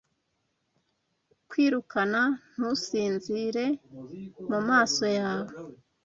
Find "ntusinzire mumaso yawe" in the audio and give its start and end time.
2.55-5.53